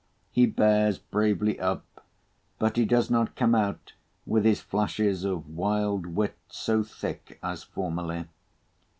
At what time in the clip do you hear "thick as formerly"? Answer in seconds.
6.81-8.25